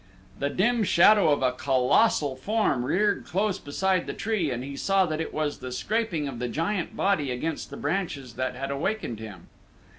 [0.39, 5.05] The dim shadow of a colossal form reared close beside the tree and he saw
[5.05, 9.19] that it was the scraping of the giant body against the branches that had awakened
[9.19, 9.49] him.